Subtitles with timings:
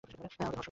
[0.03, 0.59] আমাকে ধর্ষণ করো।